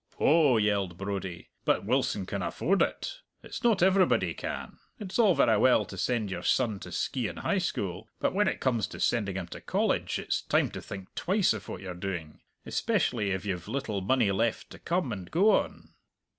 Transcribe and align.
"Oh," 0.19 0.57
yelled 0.57 0.97
Brodie, 0.97 1.49
"but 1.63 1.85
Wilson 1.85 2.25
can 2.25 2.41
afford 2.41 2.81
it! 2.81 3.19
It's 3.43 3.63
not 3.63 3.83
everybody 3.83 4.33
can! 4.33 4.79
It's 4.99 5.19
all 5.19 5.35
verra 5.35 5.59
well 5.59 5.85
to 5.85 5.95
send 5.95 6.31
your 6.31 6.41
son 6.41 6.79
to 6.79 6.89
Skeighan 6.91 7.37
High 7.41 7.59
School, 7.59 8.09
but 8.19 8.33
when 8.33 8.47
it 8.47 8.59
comes 8.59 8.87
to 8.87 8.99
sending 8.99 9.35
him 9.37 9.45
to 9.49 9.61
College, 9.61 10.17
it's 10.17 10.41
time 10.41 10.71
to 10.71 10.81
think 10.81 11.13
twice 11.13 11.53
of 11.53 11.67
what 11.69 11.81
you're 11.81 11.93
doing 11.93 12.39
especially 12.65 13.29
if 13.29 13.45
you've 13.45 13.67
little 13.67 14.01
money 14.01 14.31
left 14.31 14.71
to 14.71 14.79
come 14.79 15.11
and 15.11 15.29
go 15.29 15.51
on." 15.51 15.93